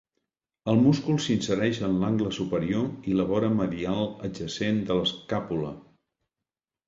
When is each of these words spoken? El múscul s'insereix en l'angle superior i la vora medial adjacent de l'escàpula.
El 0.71 0.79
múscul 0.85 1.17
s'insereix 1.25 1.81
en 1.87 1.99
l'angle 2.03 2.31
superior 2.37 3.11
i 3.11 3.13
la 3.19 3.27
vora 3.33 3.51
medial 3.59 4.01
adjacent 4.29 4.79
de 4.89 4.95
l'escàpula. 5.01 5.71